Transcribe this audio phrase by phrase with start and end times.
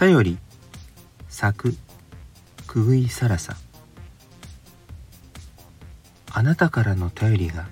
[0.00, 0.38] 頼り。
[1.28, 1.74] 咲く
[2.66, 3.54] くぐいさらさ。
[6.32, 7.68] あなたからの頼りが。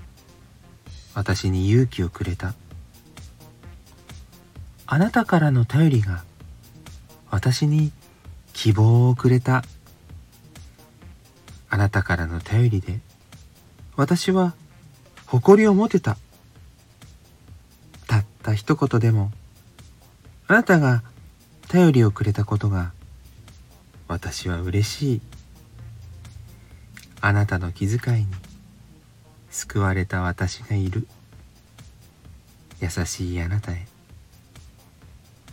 [1.15, 2.53] 私に勇気をくれた。
[4.85, 6.23] あなたからの頼りが。
[7.31, 7.93] 私に
[8.53, 9.65] 希望をくれた。
[11.71, 13.01] あなたからの頼りで。
[13.97, 14.53] 私は
[15.25, 16.19] 誇りを持てた。
[18.07, 19.33] たった一言でも。
[20.47, 21.03] あなたが
[21.69, 22.93] 頼りをくれたことが
[24.09, 25.21] 私は嬉しい。
[27.21, 28.27] あなたの気遣いに
[29.51, 31.07] 救われた私がいる。
[32.81, 33.87] 優しいあなたへ。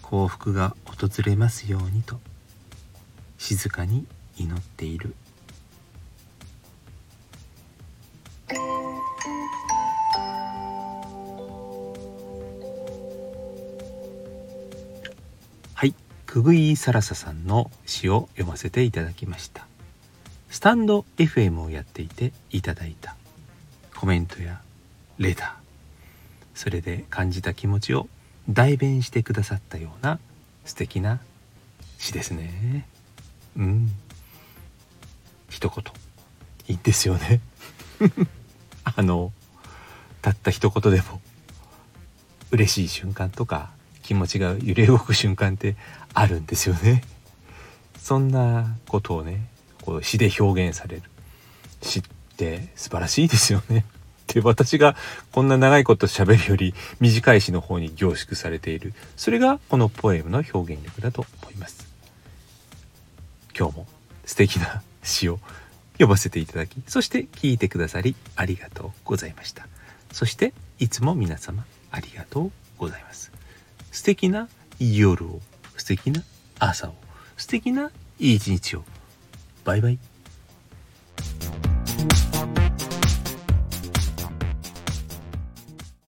[0.02, 2.22] 幸福が訪れますようにと
[3.38, 4.06] 静かに
[4.38, 5.16] 祈っている。
[16.36, 19.66] はいくぐいさらささんの詩を読ませていただきました。
[20.50, 23.16] スタンド FM をやっていていただいた。
[23.96, 24.60] コメントや
[25.18, 25.50] レター。
[26.54, 28.10] それで感じた気持ちを
[28.50, 30.20] 代弁してくださったような
[30.66, 31.22] 素敵な
[32.00, 32.86] 詩ですね。
[33.56, 33.90] うん。
[35.50, 35.86] 一言。
[36.68, 37.40] いいんですよね。
[38.84, 39.32] あの
[40.22, 41.22] たった一言でも
[42.52, 43.75] 嬉しい瞬間とか
[44.06, 45.76] 気持ちが揺れ動く瞬間って
[46.14, 47.04] あるんですよね。
[47.98, 49.48] そんなことをね
[49.82, 51.02] こう詩で表現される。
[51.82, 52.04] 詩っ
[52.38, 53.84] て素晴らしいですよね。
[54.28, 54.96] で私が
[55.32, 58.94] こんな長いこと喋るより短い詩の方に凝縮されている。
[59.18, 61.88] それがこのポエムの表現力だと思います。
[63.58, 63.88] 今日も
[64.26, 65.40] 素敵な詩を
[65.94, 69.68] 読ませていただきそして聞いてくださりありがとうございました。
[70.12, 73.32] そしていつも皆様ありがとうございます。
[73.96, 75.40] 素敵な夜を
[75.78, 76.22] 素敵な
[76.60, 76.96] 朝を
[77.38, 78.84] 素敵な一日を。
[79.64, 79.98] バイバイ。